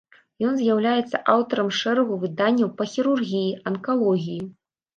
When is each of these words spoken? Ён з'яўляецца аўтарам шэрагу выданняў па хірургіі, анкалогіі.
Ён 0.51 0.55
з'яўляецца 0.61 1.21
аўтарам 1.33 1.69
шэрагу 1.81 2.19
выданняў 2.25 2.73
па 2.81 2.89
хірургіі, 2.97 3.55
анкалогіі. 3.73 4.43